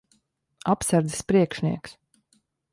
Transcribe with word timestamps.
Apsardzes 0.73 1.21
priekšnieks. 1.29 1.91